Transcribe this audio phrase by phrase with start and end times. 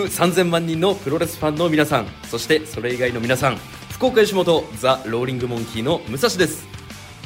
[0.00, 3.56] 3000万人のプロレスファンの皆さんそしてそれ以外の皆さん
[3.90, 6.66] 福岡吉本ザ・ローリングモンキーの武蔵です。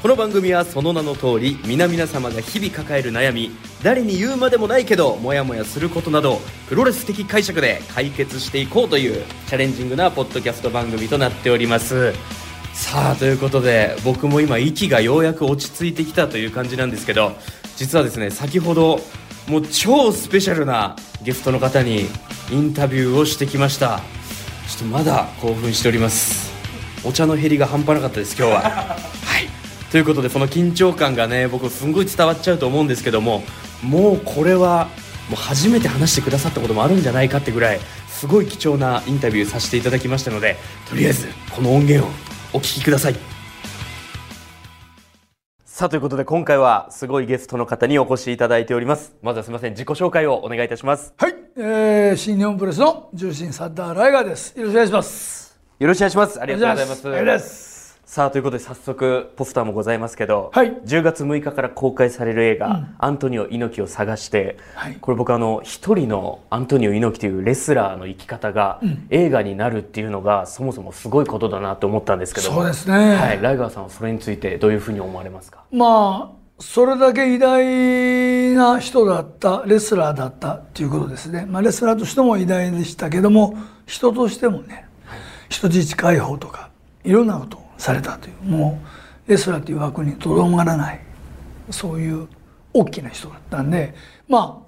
[0.02, 3.50] この番組はその名の通り皆々様が日々抱える悩み
[3.82, 12.12] 誰に言うまでもないけどモヤモヤすることなどプロレス的解釈で解決していこうというチャレンジングなポッドキャスト番組となっております。
[12.74, 17.32] さあということで僕も今息がようやく落ち着いてきたという感じなんですけど
[17.76, 19.00] 実はですね先ほど
[19.48, 22.06] もう超スペシャルなゲストの方に
[22.50, 24.00] インタビューをしてきました。
[24.68, 26.52] ちょっとまだ興奮しております。
[27.04, 28.60] お茶の減りが半端なかったです今日は。
[29.24, 29.48] はい。
[29.90, 33.44] ということでその緊張感がね僕すんごい伝わっちゃうと思うんですけども
[33.82, 34.88] もうこれは
[35.28, 40.56] もう初めて話してくださったこともあるんじゃないかってぐらいすごい貴重なインタビューさせていただきましたので
[40.88, 42.12] とりあえずこの音源を
[42.52, 43.35] お聞きください
[45.76, 49.14] さあということで今回はすごいゲストの方にお越しいただいております。
[49.20, 51.12] まずはすみません自己紹介をお願いいたします。
[51.18, 54.58] はい、えー、新日本プロレスの重心サッダーライガーです。
[54.58, 55.60] よろしくお願いします。
[55.78, 56.40] よろしくお願いします。
[56.40, 57.75] ありがとうございます
[58.08, 60.72] さあということで早速ポスターもございますけど、はい。
[60.84, 64.96] 10月6日から公開される映画「アントニオ猪木を探して」はい。
[65.00, 73.16] これ僕あの一人のアントニオ猪木というレスラーの生き方が映画になるっていうのがそもそもすごいことだなと思ったんですけどもそうですね。
[73.16, 75.64] はい、ライガーさんはそれについてどういうふうに思われますか？
[75.72, 81.44] まあそれだけ偉大な人だったレスラーだったっていうことですね。
[81.44, 84.86] まあレスラーとしても偉大でしたけども人としてもね
[85.48, 86.70] 人質解放とか
[87.02, 88.50] いろんなことをされたという。
[88.50, 88.80] も
[89.26, 91.00] うレスラーという枠にとどまらない。
[91.70, 92.28] そういう
[92.72, 93.94] 大きな人だったんで
[94.28, 94.66] まあ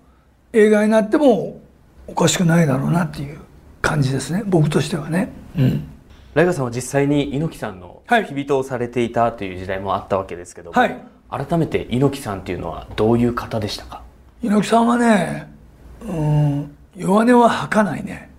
[0.52, 1.60] 映画になっても
[2.06, 3.38] おかしくないだろうなっていう
[3.82, 4.42] 感じですね。
[4.46, 5.30] 僕としてはね。
[5.56, 5.88] うん。
[6.34, 8.22] ライガーさんは実際に猪木さんのはい。
[8.22, 10.96] 付き人をされていたという時代もあったわけですけども、はい。
[11.30, 14.02] 改めて猪木さんっていうのはどういう方でしたか？
[14.42, 15.52] 猪木さんはね
[16.00, 18.30] うん弱音は吐かないね。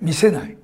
[0.00, 0.56] 見せない。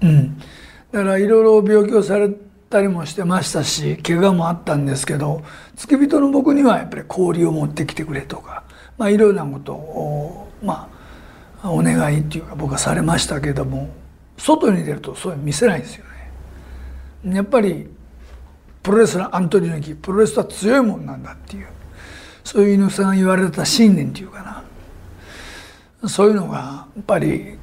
[0.00, 0.38] うん。
[0.38, 0.44] だ
[0.92, 2.30] からいろいろ病気をされ
[2.68, 5.42] たりもしてましたし怪我もあったんですけど
[5.76, 8.64] 付き人の僕にはやっぱり氷を持ってきてくれとか
[8.96, 10.90] まあいろいろなことをま
[11.62, 13.90] あお願いっていうか僕はされましたけども
[14.36, 16.04] 外に出るとそういう見せないんですよ
[17.24, 17.34] ね。
[17.34, 17.88] やっぱり
[18.82, 21.66] プロレスラーアントニオ猪木プロレスは強いもんなんだっていう
[22.44, 26.08] そういう猪木さんが言われた信念っていうかな。
[26.08, 27.58] そういうのがやっぱり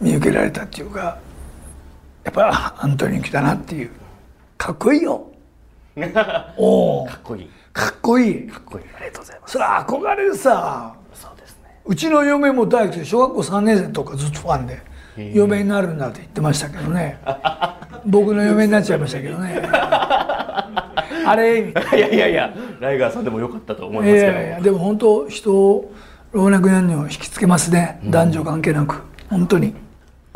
[0.00, 1.18] 見受けられたっていうか
[2.28, 3.90] やっぱアントニオ猪木だなっていう。
[4.58, 5.32] かっこいいよ。
[6.58, 7.50] おおかっこいい。
[7.72, 8.46] かっこいい。
[8.46, 8.84] かっこいい。
[8.94, 9.52] ありがとうございます。
[9.52, 10.94] それは憧れるさ。
[11.14, 11.80] そうですね。
[11.86, 14.82] うちの嫁も大工で小学校3年生とかずっとファンで
[15.32, 17.18] 嫁になるんだって言ってましたけどね。
[18.04, 19.62] 僕の嫁になっちゃいましたけどね。
[19.72, 21.60] あれ？
[21.70, 24.38] いやいやいやライガーさんでもよかったと思いいますけど。
[24.38, 25.90] やいやでも本当人を
[26.32, 29.02] 老若男女を引きつけますね、男女関係なく。
[29.30, 29.74] 本当に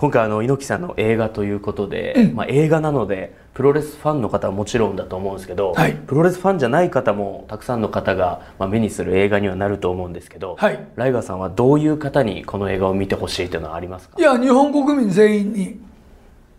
[0.03, 5.95] 今回あの猪木さんの映画ということで、まあ、映画なのでプロレスファンの方はもちろんだと思うんですけど、はい。
[5.95, 10.89] プロレスファンじゃない方もたくさんの方が、まあ、目にする映画にはなると思うんですけど、はい。
[10.97, 14.17] ライガーさんはどういう方にこの映画を見てほしいというのはありますか？
[14.19, 15.81] いや日本国民全員に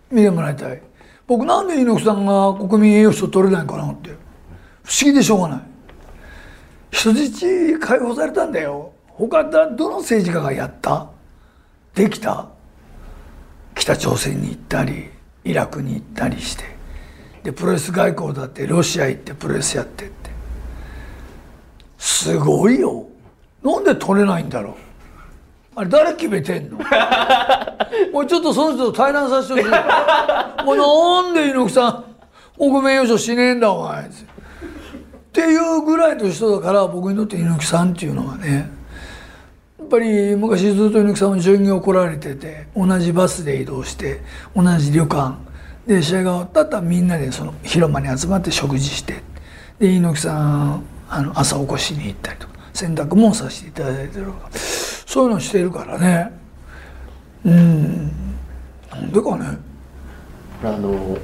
[0.09, 0.81] 見てもらいたい。
[1.27, 4.11] 僕なんで猪木さんが国民栄誉賞取れないかなって
[4.83, 5.61] 不思議でしょうがない。
[6.91, 8.93] 人質解放されたんだよ。
[9.07, 11.09] 他だどの政治家がやった？
[11.93, 12.47] できた？
[13.75, 15.09] 北朝鮮に行ったり
[15.43, 16.63] イラクに行ったりして。
[17.43, 20.29] でプロレス外交だってロシア行ってプロレスやってって。
[21.97, 23.05] すごいよ。
[23.61, 24.73] なんで取れないんだろう。
[25.75, 26.77] あれ誰決めてんの？
[28.13, 32.03] もうちょっとその人と対談させてほしいもうなんで猪木さん
[32.57, 34.05] 国民栄誉賞しねえんだお前。
[34.05, 34.09] っ
[35.31, 38.69] ていうぐらいの人だから僕にとって猪木さんっていうのはね
[39.93, 44.21] ぱり昔ずっと猪木さんも巡業来られてて同じバスで移動して
[44.55, 45.37] 同じ旅館。
[45.85, 49.21] で試合が終わったらみんなでその広間に集まって食事して。
[49.77, 54.49] で猪木さんあの朝起こしに行ったりとか洗濯もさせていただいてるとか。
[54.53, 56.31] そういうのしてるからね。
[57.45, 58.11] うん。
[58.89, 59.57] なんでかね。
[60.63, 61.17] あの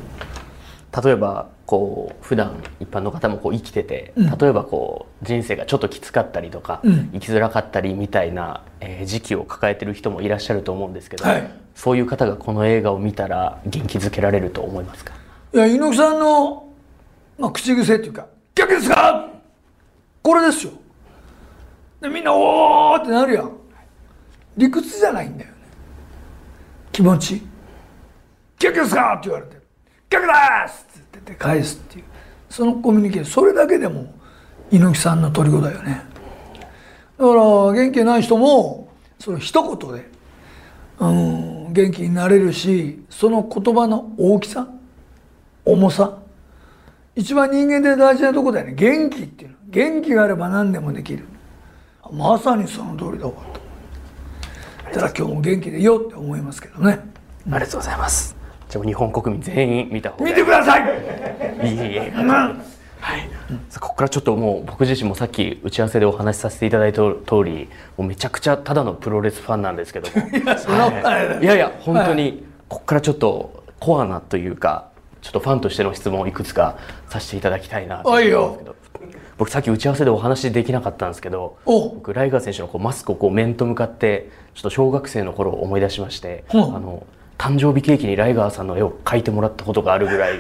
[1.04, 7.10] 例えばこう普段一般の方もこう生きてて、例えばこう人生がちょっときつかったりとか、うん。
[7.14, 11.52] 生きづらかったりみたいな、えー時期を抱えてる人もいらっしゃると思うんですけど、はい。
[11.76, 15.14] そういう方がこの映画を見たら元気づけられると思いますか？
[15.54, 16.68] いや猪木さんの、
[17.38, 19.30] まあ、口癖っていうか「逆ですか!」
[20.24, 20.74] これですよ。
[22.02, 23.52] でみんな「おー!」ってなるやん。
[24.58, 25.56] 理屈じゃないんだよね。
[26.92, 27.42] 気持ち
[28.60, 29.59] 「逆ですか!」って言われて
[30.10, 30.34] 「逆で
[30.68, 32.06] す!」って言って返すっていう。
[32.50, 34.12] そのコミュニケーションそれだけでも
[34.72, 36.02] 猪木さんの虜だよね。
[37.18, 37.42] だから
[37.74, 38.90] 元気ない人も
[39.20, 40.10] その一言で、
[41.00, 44.68] うん、元気になれるしその言葉の大きさ
[45.66, 46.18] 重さ
[47.16, 48.74] 一番人間で大事なとこだよね。
[48.76, 49.56] 元気っていうの。
[49.68, 51.26] 元気があれば何でもできる。
[52.12, 54.94] まさにその通りだわと。
[54.94, 57.00] ただ今日も元気でいようって思いますけどね。
[57.52, 58.39] ありがとうございます。
[58.70, 60.82] じゃあ日本国民全員見た方が見てください！
[61.68, 62.24] いい映画
[63.02, 63.30] はい、
[63.80, 70.10] ここからちょっともう僕自身もさっき打ち合わせでお話しさせていただいた通りもうめちゃくちゃただのプロレスファンなんですけど。
[70.10, 71.40] も いやそんなことない。
[71.42, 74.90] いやいや本当にここからちょっとコアなというか
[75.22, 76.76] ちょっとファンとしての質問をいくつか
[77.08, 78.76] させていただきたいなと思うんですけど。
[79.38, 81.90] 僕さっき打ち合わせでお話できなかったんですけどお。
[81.96, 86.62] 僕ライガー選手のこうマスクをこう面と向かってちょっと小学生の頃を思い出しまして、うん。
[86.62, 87.04] あの
[87.40, 90.40] 誕生日ケーキにライガーさんの絵を描いてもらったことがあるぐらい、はい、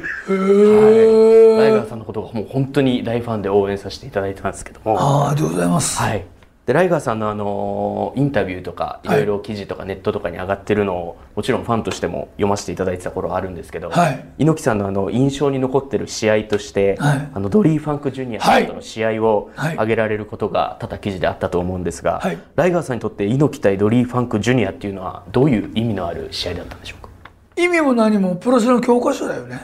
[1.57, 6.25] ライガーさんのことがもう本当に大ファンで応援させていただいてたんですけども、ありがとうございます、はい、
[6.69, 9.18] でライガーさんのあのインタビューとかいはい。
[9.18, 14.24] ろいろ記事とかネットとかに上がってるのをもちろんファンとしても読ませていただいてた頃はあるんですけど、はい。
[14.38, 17.30] 猪木さんのあの印象に残ってる試合として、はい。
[17.33, 19.74] あのドリー・ファンク・ジュニアさんとの試合をはい。
[19.74, 22.38] 挙げられることが多々記事であったと思うんですが、はい。
[22.56, 27.10] ライガーさんにとって猪木対ドリー・ファンク・ジュニアっていうのはどういう意味のある試合だったんでしょうか？
[27.56, 29.60] 意味も何もプロレスの教科書だよね。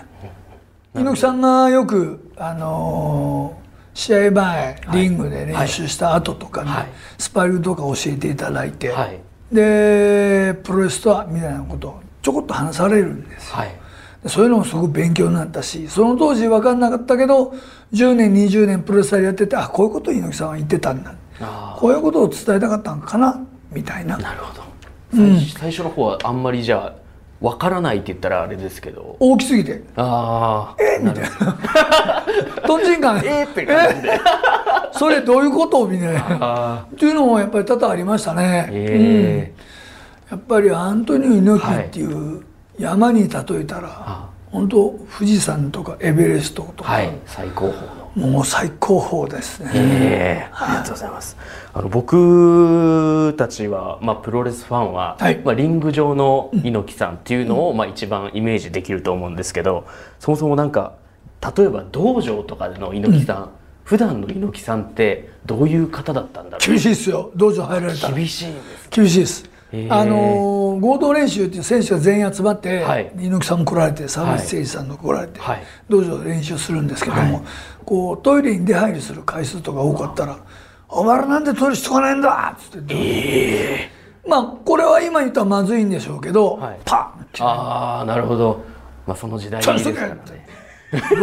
[0.96, 3.65] 猪木さんがよくあのー
[3.96, 6.88] 試合前リングで練習した後とかね、はい。
[7.18, 9.20] スパーリングとか教えていただいて、はい。
[9.52, 13.58] でプロレスとはみたいなことをちょこっと話されるんですよ。
[14.28, 17.54] そういうのもすごく勉強になったしその当時分かんなかったけど
[17.94, 21.16] 10年20年プロレスラーやっててあこういうことを猪木さんは言ってたんだ。
[21.42, 23.40] あこういうことを伝えたかったのかな
[23.72, 24.18] みたいな。
[24.18, 24.64] ーなるほど。
[25.14, 27.05] 最,、最初の方はあんまりじゃあ
[27.46, 29.18] 分からないって言ったらあれですけど。
[29.20, 29.84] 大きすぎて。
[29.96, 30.98] ああえ？
[31.00, 32.62] みたいな。
[32.66, 33.18] とんちんかん。
[33.26, 34.20] えーって感じで。
[34.94, 35.88] それどういうこと？
[35.88, 36.26] みたいな。
[36.40, 39.54] あっていうのもやっぱり多々ありましたね、え
[40.32, 42.44] うん、やっぱりアントニオ猪木っていう
[42.80, 47.12] 山に例えたら、あ本当富士山とかエベレストとか、はい。
[47.28, 47.74] 最高峰。
[47.78, 51.38] のもう最高峰ですね、ええありがとうございます。
[51.74, 55.42] あの僕たちは、まあ、プロレスファンは、はい。
[55.44, 59.86] まあ、リング上の猪木さんっていうのを、まあ、一番イメージできると思うんですけど
[60.20, 60.96] そもそもなんか
[61.58, 63.50] 例えば道場とかでの猪木さん、
[63.84, 67.32] 普段の猪木さんってどういう方だったんだろ厳しいですよ。
[67.36, 69.55] 道場入られた厳しいんです厳しいです
[69.90, 73.10] あのー合同練習っていう選手が全員集まって、はい。
[73.18, 75.64] 猪木さんも来られて沢口誠二さんも来られて、はい。
[75.90, 77.46] 道場で練習するんですけども、
[77.86, 80.38] こうトイレに出入りする回数とか多かったら
[80.90, 83.90] 「お前らなんでトイレしとかないんだ!」っつって、
[84.28, 86.80] まあこれは今言ったらまずいんでしょうけど、はい。
[86.84, 88.62] パンああなるほど、
[89.08, 90.16] まあ、その時代ですからね。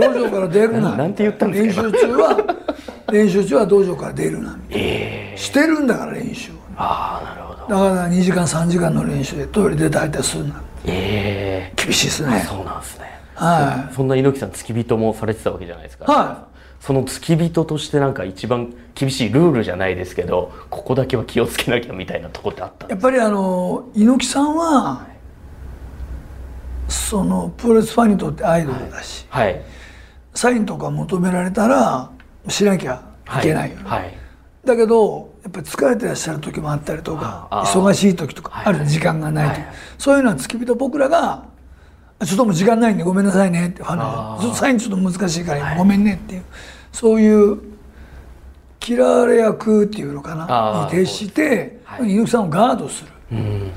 [0.00, 0.90] 道場から出るな。
[0.92, 1.82] な なんて言ったんですか？
[1.88, 2.36] 練習中は
[3.12, 11.82] 練習中は道場から出るなええしてるんだから練習をああなるほどだから2時間3時間の練習でトイレ出たりするなええ。
[11.82, 12.44] 厳しいですね。
[12.48, 13.12] そうなんですね。
[13.34, 16.46] はそんな猪木さん付き人もされてたわけじゃないですか、は
[16.80, 25.06] その付き人としてなんか一番厳しいルールじゃないですけどここだけは気をつけなきゃみたいなとこってあったやっぱりあの猪木さんは
[26.88, 29.62] そのプロレスファンにとってアイドルだし、はい。
[30.34, 32.10] サインとか求められたら
[32.48, 33.02] しなきゃ
[33.38, 34.14] いけないよね、はい。
[34.64, 38.74] だけどやっぱり疲れてらっしゃる時もあったりとか忙しい時とかはい。
[38.74, 39.68] ある時間がない時、はい。
[39.98, 41.44] そういうのは付き人僕らが
[42.24, 46.42] 「ちょっともう時間ないんでごめんなさいね」ってああでずっとサインちょっと難しいからごめんねっていう。
[46.92, 47.58] そういう
[48.86, 52.10] 嫌われ役っていうのかあなあに徹してはい。
[52.12, 53.70] 猪木さんをガードする、うん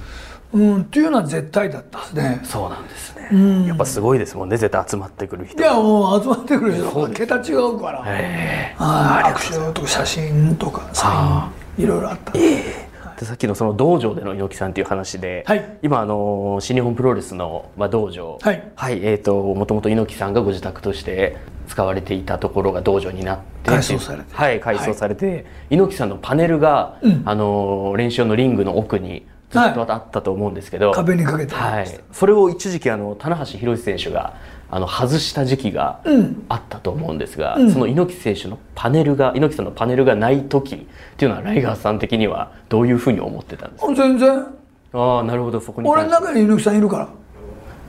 [0.55, 1.99] うん、っていうのは絶対だった。
[1.99, 2.41] ですね。
[2.43, 3.65] そうなんですね、ん。
[3.65, 4.55] やっぱすごいですもんね。
[4.55, 5.61] 絶対集まってくる人。
[5.61, 9.33] いやもう集まってくる人が桁違うから、えはい。
[9.33, 12.31] 握手とか写真とかサインいろいろあった。
[12.31, 12.85] んでえ
[13.19, 15.77] でさっきのその道場での猪木さんという話で、はい。
[15.83, 18.39] 今あの新日本プロレスの、まあ、道場。
[18.41, 18.63] はい。
[18.79, 24.33] えー、ともともと猪木さんがご自宅として使われていたところが道場になって改装されて。
[24.33, 27.23] はい改装されて、猪木さんのパネルが、うん。
[27.25, 29.25] あの練習のリングの奥に
[29.63, 31.55] ずっとあったと思うんですけど、壁にかけて。
[31.55, 31.99] はい。
[32.11, 34.33] それを一時期あの棚橋宏選手が
[34.69, 36.45] あの外した時期がうん。
[36.49, 37.71] あったと思うんですが、うん。
[37.71, 40.79] その猪木選手のパネルが猪木さんのパネルがない時っ
[41.17, 43.93] ていうのはライガーさん的にはどういうふうに思ってたんですか？
[43.93, 44.45] 全然。
[44.93, 45.59] ああなるほど。
[45.59, 47.09] そこに俺の中に猪木さんいるか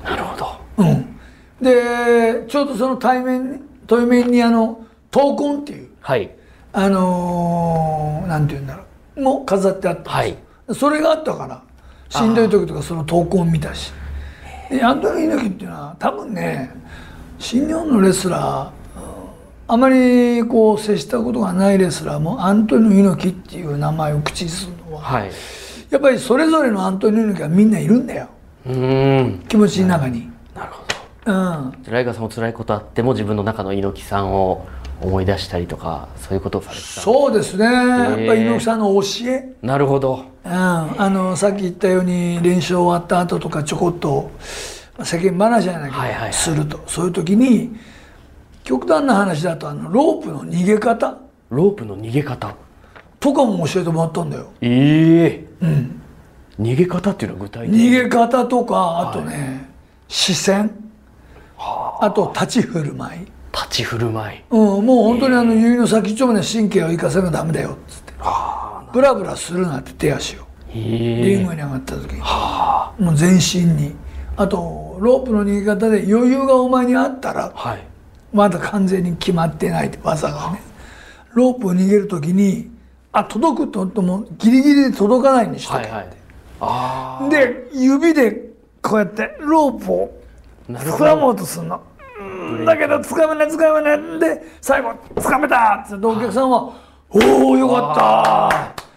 [0.05, 0.45] なるほど。
[0.85, 1.19] らうん。
[1.61, 6.31] でちょうどその対面に対面にあの闘魂っていうはい。
[6.73, 8.85] あのーなんて言うんだろ
[9.17, 9.23] う。
[9.23, 10.13] も飾ってあったんですよ。
[10.13, 10.37] はい
[10.75, 11.63] それがあったから
[12.09, 13.93] しんどい時とかその闘魂見たし。
[14.71, 16.71] でアントニオ猪木っていうのは多分ね
[17.39, 18.73] 新日本のレスラーうん
[19.69, 25.31] あまりこう接したことがないレスラーもアントニオ猪木っていう名前を口にするのははい。
[25.91, 28.29] やっぱりそれぞれのアントニオ猪木はみんないるんだよ。
[28.67, 29.39] うーん。
[29.49, 30.29] 気持ちの中に。
[30.55, 30.83] なるほ
[31.27, 31.83] うん。
[31.85, 34.67] どライガーさんも辛いことあっても自分の中の猪木さんを
[35.01, 37.01] 思い出したりとかそういうことをされてた。
[37.01, 37.65] そうですね。
[37.65, 39.55] やっぱり猪木さんの教え。
[39.63, 40.25] なるほど。
[40.45, 44.31] うん、あのさっき言ったように練習終わった後とかちょこっと
[44.97, 46.33] まあ世間話じゃないけど、はいはいはい。
[46.33, 46.81] すると。
[46.87, 47.77] そういう時に
[48.65, 51.19] 極端な話だとあのロープの逃げ方。
[51.51, 52.55] ロープの逃げ方？
[53.21, 54.47] とかも教えてもらったんだよ。
[54.61, 56.03] ええうん、
[56.61, 59.69] 逃げ方っていうのは具体的逃にげ方とかあとね、
[60.09, 60.71] 視線。
[61.59, 64.43] あと立ち振る舞い、立ち振る舞い。
[64.51, 68.13] うん、もう本当にあの指の先っちょまで神経を生かせなダメだよっつって。
[68.93, 70.47] ブラブラするなって手足を。
[70.73, 71.33] リえ。
[71.33, 72.21] えングに上がった時に。
[73.05, 73.95] もう全身に。
[74.37, 77.87] あとロープの逃げ方で余裕がお前にあったらはい。
[78.33, 80.61] まだ完全に決まってないって技がね。
[81.33, 82.71] ロープを逃げる時に
[83.13, 86.07] あ届くと思ってもギリギリで届かないにしとけ、はいはい。
[86.61, 88.51] あで指で
[88.83, 90.21] こうやってロープを
[90.69, 91.77] あなるほ掴もどうとするの。
[91.77, 91.96] う
[92.47, 94.21] んだけど掴めない掴めない。
[94.21, 95.83] で最後掴めた。
[95.85, 96.73] って言ってお客さんは
[97.11, 97.95] 「おおよかっ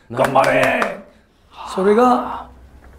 [0.10, 0.16] た。
[0.16, 0.98] 頑張れ!」
[1.76, 2.48] それが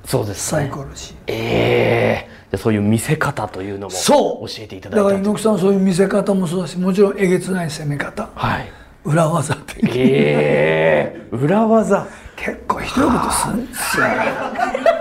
[0.04, 0.60] そうですね。
[0.62, 4.48] サイコロジーええじゃあそういう見せ方というのもそう。
[4.48, 8.28] 教えていただだから猪木さんはそういう見せ方もそうだしもちろんえげつない攻め方。
[8.34, 8.68] はい。
[9.04, 12.06] 裏技ってええ裏技。
[12.36, 14.99] 結構ひどいことするんですよス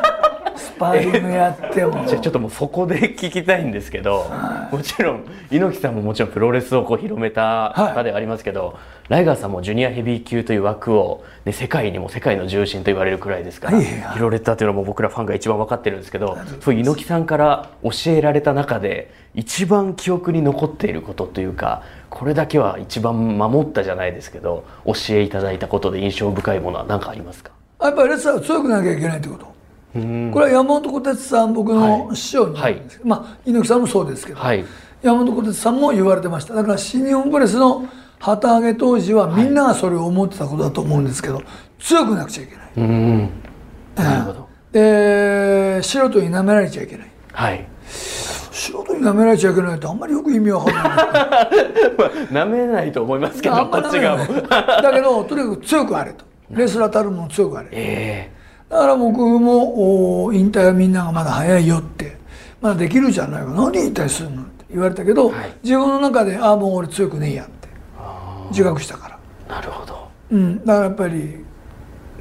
[0.79, 4.25] パーリングやってもじゃあちょっともうそこで聞きたいんですけど、
[4.71, 27.51] もちろん猪木さんももちろんプロレスをこう広めた方ではありますけど、ライガーさんもジュニアヘビー級という枠を、ね、世界にも世界の重心と言われるくらいですから、はいはい広れたというのも僕らファンが一番分かってるんですけどそういう猪木さんから教えられた中で一番記憶に残っていることというかこれだけは一番守ったじゃないですけど教えいただいたことで印象深いものは何かありますか？
[27.81, 29.45] やっぱりレスラーは強くなきゃいけないってこと？
[29.45, 29.48] うん
[29.93, 34.63] これは山本小鉄さん僕の師匠になはいるんですけど、まあ猪木さんもそうですけど、はい。
[35.01, 36.53] 山本小鉄さんも言われてました。
[36.53, 37.87] だから新日本プロレスの
[38.19, 41.41] 旗揚げ当時はみんながそれを思ってたことだと思うんですけど、
[41.79, 43.29] 強くなくちゃいけない、うん。
[43.95, 44.49] なるほど。
[44.71, 47.11] で素人に舐められちゃいけない。
[47.31, 47.67] はい。
[47.87, 51.49] 素人に舐められちゃいけないってあんまりよく意味わかんな
[52.29, 52.29] い。
[52.31, 54.25] なめないと思いますけどこっち側も。
[54.47, 56.25] だけどとにかく強くあれと。
[56.51, 58.31] レスラーたるもの強くあれえ
[58.69, 62.17] だから僕もお引退はみんながまだ早いよって
[62.61, 63.47] まだできるじゃないか。
[63.51, 65.53] 何引退するのって言われたけど、はい。
[65.63, 67.67] 自分の中でああもう俺強くねえやって
[68.51, 69.19] 自覚したから。
[69.47, 70.07] えなるほど。
[70.31, 70.59] うん。
[70.65, 71.45] だからやっぱり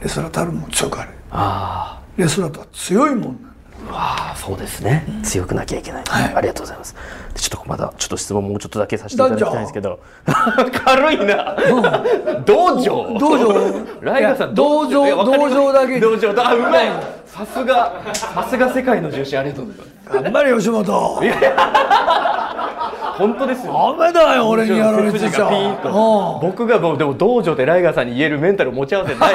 [0.00, 3.48] レスラーたるもの強くあれあレスラーとは強いもんな
[3.90, 6.35] あわあそうですね、強くなきゃいけない、はい。
[6.35, 6.95] ありがとうございます。
[7.35, 10.00] でちょっとまだちょっと質問もうちょっとだけさせていただきたいんですけど。
[10.85, 11.57] 軽いな、
[12.45, 16.88] 道場道場ライガーさんいや道場道場だけに道場だあうまい。
[17.26, 20.23] さすがさすが世界の重心ありがとうございます。
[20.23, 20.85] 頑張れ吉本。
[23.18, 23.97] 本当ですよ。
[23.99, 25.49] ダメだよ俺にやられて背ちゃ。
[25.83, 26.38] と。
[26.40, 29.35] 僕がもうでも道場でライガーさんに言えるメンタル持ち合わせない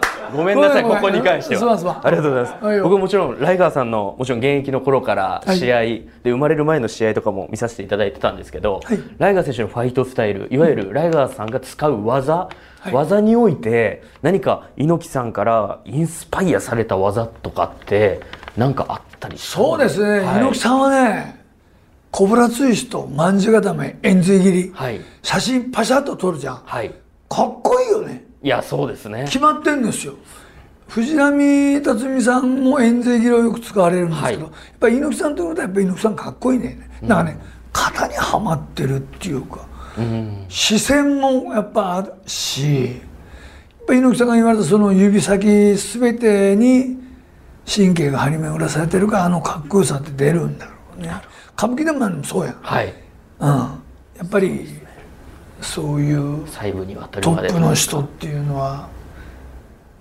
[0.00, 0.03] す
[0.34, 2.00] ごめんなさいここに関しては。
[2.02, 2.82] ありがとうございます。
[2.82, 8.98] 僕もちろんライガーさんのもちろん現役の頃からはい試合で生まれる前の試合とかも見させていただいてたんですけど、はい。
[9.18, 12.48] ライガー選手のファイトスタイルいわゆるライガーさんが使う技、
[12.86, 12.90] い。
[12.92, 18.20] 技において何か猪木さんからインスパイアされた技とかって
[18.56, 20.36] 何かあったりそうですね、はい。
[20.38, 21.44] 猪木さんはね
[22.10, 25.00] コブラツイストまんじゅう固め円髄切り、はい。
[25.22, 26.62] 写真パシャッと撮るじゃん。
[26.64, 26.94] はい。
[27.28, 29.24] かっこいいよねいやそうですね。
[29.24, 30.14] 決まってんですよ。
[30.88, 34.52] 藤波辰巳さんも円髄切りをよく使われるんですけど、はい。
[34.52, 37.38] やっぱり猪木さんということはやっぱり猪木さんかっこいいね、だからね
[37.72, 40.44] 型にはまってるっていうか、うん。
[40.50, 42.92] 視線もやっぱあるしやっ
[43.86, 46.98] ぱり猪木さんが言われたその指先全てに
[47.66, 51.10] 神経が張り巡らされてるからあのかっこよさって出るんだろうね。
[51.56, 52.92] 歌舞伎でもそうやん、はい。
[53.40, 53.80] うん、や
[54.22, 54.68] っぱり
[55.64, 57.48] そういう細部にわたるトまで。
[57.48, 58.88] ップの人っていうのは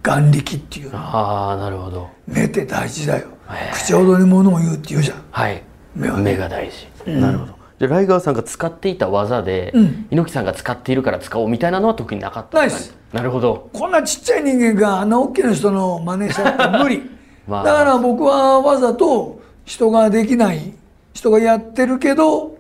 [0.03, 1.00] 眼力っていうの。
[1.00, 2.10] ああなるほど。
[2.27, 3.27] 目って大事だよ。
[3.74, 5.24] 口ほどに物を言うって言うじゃん。
[5.32, 5.63] はい。
[5.96, 6.36] 目はね。
[6.36, 7.53] が大事、なるほど。
[7.79, 10.08] じゃあライガーさんが使っていた技で、うん。
[10.12, 13.70] 猪木さんが使っているから使おうみたいなのは特になかったんですかねなるほど。
[13.74, 17.10] こんなちっちゃい人間があんな大きな人の真似しちゃって無理、
[17.48, 17.63] まあ。
[17.63, 20.74] だから僕はわざと人ができない
[21.13, 22.52] 人がやってるけど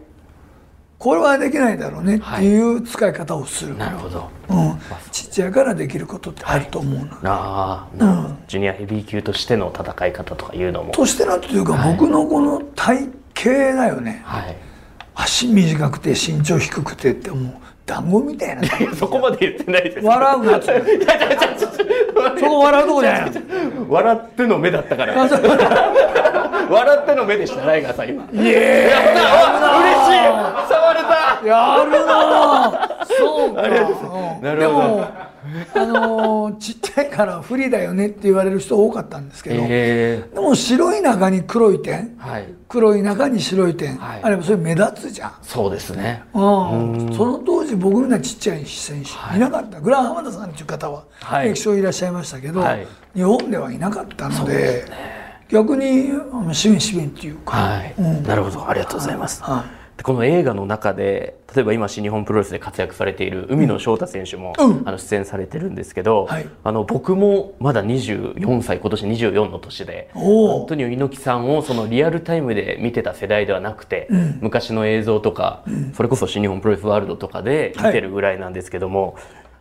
[1.03, 4.29] これはできないだろうねっていう使い方をする、なるほど。
[4.47, 4.79] うん、
[5.11, 10.93] ちっちゃいからできることってあると思うの、ああなるほど、ジュニアヘビー級としての戦い方とかいうのも。
[10.93, 14.21] としてなんていうか、僕のこの体型だよね。
[14.23, 14.55] はい。
[15.13, 17.53] 足短くて身長低くてってもう
[17.85, 18.63] 団子みたいな。
[18.95, 20.05] そこまで言ってないです。
[20.05, 20.67] 笑うなって。
[22.39, 23.89] そこ笑うとこじゃないの。
[23.89, 25.27] 笑っての目だったから
[26.69, 28.23] 笑っての目でしたライガーさん今。
[28.31, 31.13] いややったあ嬉しい触れた
[31.45, 33.61] やるなぁそうか。
[33.61, 33.93] なるほ
[34.41, 35.07] どでも
[35.75, 42.15] あのーちっちゃいから不利だよねって言われる人多かったんですけど、えでも白い中に黒い点。
[42.17, 42.45] はい。
[42.69, 44.19] 黒い中に白い点、はい。
[44.23, 46.23] あればそれ目立つじゃん、そうですね。
[46.33, 47.13] うん。
[47.15, 49.39] その当時僕みたいなちっちゃい選手い。
[49.39, 51.49] なかった、グラン浜田さんという方ははい。
[51.49, 52.87] 歴史上いらっしゃいましたけど、はい。
[53.13, 54.85] 日本ではいなかったので
[55.53, 58.23] 逆にあの市民市民っていうか、はい、うん。
[58.23, 58.67] なるほど。
[58.67, 59.63] ありがとうございます、は
[59.95, 59.97] い。
[59.97, 64.81] でこの映画の中で例えば今新日本プロレスで活躍されている海野翔太選手も、うん。
[64.87, 66.47] あの出演されてるんですけど、はい。
[66.63, 70.61] あの僕もまだ24歳今年24の年でおー。
[70.61, 74.39] アントニオ猪木さんをそのリアルタイムで見てた世代ではなくて、ん。
[74.41, 79.17] 昔の映像とか、それこそ新日本プロレスワールドとかで見てるぐらいなんですけども、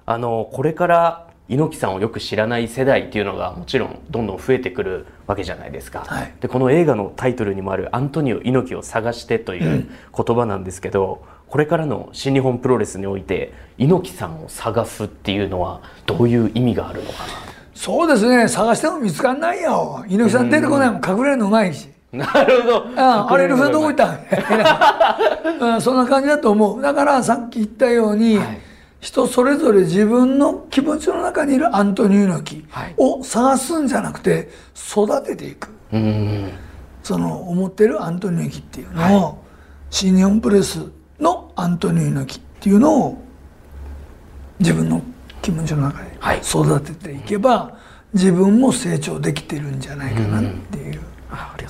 [0.06, 6.04] あのこれから猪木さんをよく知らない世代っていうのがもちろんどんどん増えてくるわけじゃないですか。
[6.06, 6.34] はい。
[6.40, 17.18] でこの映画のタイトルにもある「アントニオ猪木を探して」という言葉なんですけど、これからの新日本プロレスにおいて猪木さんを探すっていうのはどういう意味があるのか
[17.74, 18.48] そうですね。
[18.48, 20.04] 探しても見つかんないよ。
[20.08, 21.86] 猪木さん出てこないもん隠れるのうまいし。
[22.12, 22.32] な。
[22.32, 22.84] なるほど。
[22.96, 24.18] ああれルフェどこ行ったん
[25.60, 26.80] うんそんな感じだと思う。
[26.80, 28.71] だからさっき言ったように、はい
[29.02, 32.94] 人それぞれ自分の気持ちの中にいるアントニオ猪木はい。
[32.96, 35.70] を探すんじゃなくて育てていく。
[35.92, 35.98] うー
[36.46, 36.52] ん。
[37.02, 39.44] その思ってるアントニオ猪木っていうのを、
[39.90, 40.86] 新日本プロレス
[41.18, 43.22] のアントニオ猪木っていうのを
[44.60, 45.02] 自分の
[45.42, 46.38] 気持ちの中ではい。
[46.38, 47.76] 育てていけば、
[48.14, 51.00] 自分も成長できてるんじゃないかなっていう。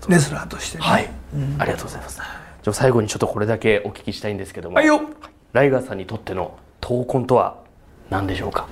[0.09, 0.85] レスラーとしてね。
[0.85, 1.11] はい、
[1.59, 2.17] ありがとうございます。
[2.17, 5.01] じゃあ最後にちょっとこれだけお聞きしたいんですけども、はいよ。
[5.55, 7.57] ライガーさんにとっての闘魂とは
[8.11, 8.67] 何でしょうか？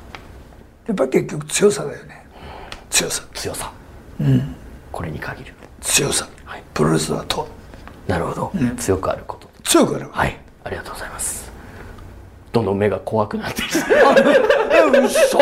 [0.86, 2.26] やっぱり結局強さだよね
[2.90, 3.72] 強さ強さ。
[4.92, 5.54] これに限る。
[5.80, 7.48] 強さ、はいプロレスはと
[8.08, 8.52] なるほど。
[8.76, 9.48] 強くあること。
[9.62, 11.50] 強くあるはい、ありがとうございます。
[12.52, 13.86] どんどん目が怖くなってきた。
[14.72, 15.38] え嘘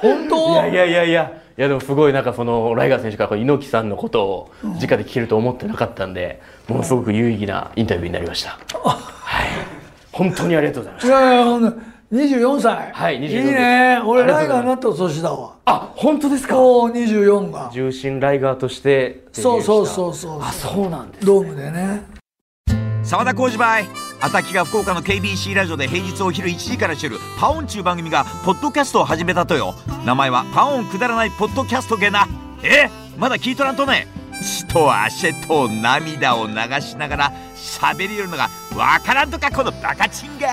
[0.00, 0.52] 本当？
[0.52, 1.32] いやいやいやいや。
[1.58, 8.58] いやでもすごいなんかそのライガー選手から猪木さんのことを直で聞けると思ってなかったんで、ものすごく有意義なインタビューになりました。
[10.12, 10.30] はい。
[10.30, 11.08] 本当にありがとうございました。
[11.08, 11.78] いやいやほんと
[12.12, 12.92] 24歳。
[12.92, 14.02] はい24いいね。
[14.04, 15.56] 俺ライガーになった年だわ。
[15.64, 16.56] あ、本当ですか？
[16.56, 17.70] もう24が。
[17.72, 21.26] 重心ライガーとしてそうそうそうそうあ、そうなんです。
[21.26, 22.02] ドームでね。
[23.02, 23.86] 沢田浩二バイ。
[24.24, 29.74] アタキが福岡の KBC ラジオで平日お昼1時からしてるパオンちゅう番組がポッドキャストを始めたとよ。
[30.06, 32.28] 名前はパオンくだらないポッドキャストげな
[32.62, 34.06] えまだ聞いとらんとね
[34.42, 40.48] 血と汗と涙を流しながら喋りよるのがわからんとかこのバカチンが。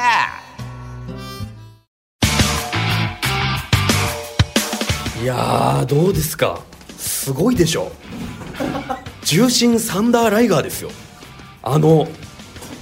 [5.21, 6.61] いやーどうですか？
[6.97, 7.91] すごいでしょ。
[9.23, 10.91] 重心サンダーライガーですよ。
[11.61, 12.07] あの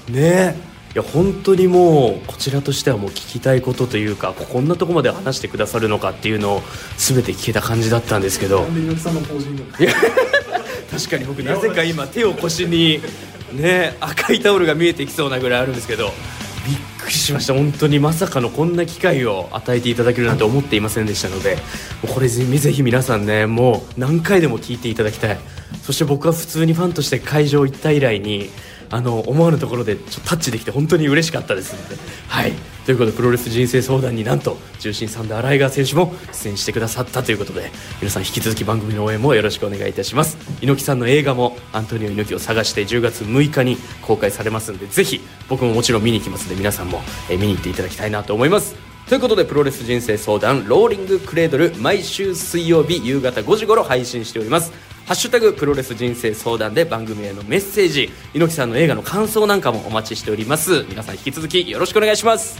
[0.07, 0.67] ねえ。
[0.93, 6.63] いや本当にもうこちらとしてはもう聞きたいことというかここんなとこまで話してくださるのかっていうのを
[6.97, 8.65] 全て聞けた感じだったんですけど
[10.97, 12.99] 確かに僕なぜか今手を腰に
[13.53, 16.11] ね赤いタオルが見えてきそうなぐらいあるんですけど
[16.65, 17.53] びっくりしました。
[17.53, 21.57] 本当にまさかのこんな機会を与えていただけるなんて思っていませんでしたので
[22.13, 25.37] これぜぜひ皆さんねもう何回でも聞いていただきたい。
[25.83, 28.49] そして僕は普通にファンとして会場行った以来に
[28.89, 31.95] あの思わぬところでちょタッチできて本当に嬉しかったですので。
[32.27, 32.53] はい。
[32.85, 37.69] ということでプロレス人生相談になんと重心サンダーライガー選手も出演してくださったということで
[37.99, 40.37] 皆さん引き続き番組の応援もよろしくお願いいたします。
[40.61, 45.19] 猪木さんの映画もアントニオ猪木を探して10月6日に公開されますのでぜひ
[45.49, 48.75] 僕ももちろん見に行きますので皆さんも、え見に行っていただきたいなと思います。
[49.07, 54.73] ということでプロレス人生相談ローリングクレードル毎週水曜日夕方5時頃配信しております。
[55.07, 58.11] ハッシュタグプロレス人生相談で番組へのメッセージ。
[58.33, 60.83] 猪木さんの映画の感想なんかもお待ちしております。
[60.89, 62.59] 皆さん引き続きよろしくお願いします。